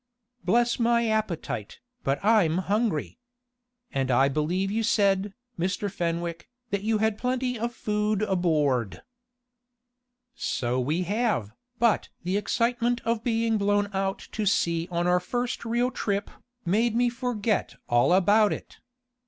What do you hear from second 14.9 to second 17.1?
our first real trip, made me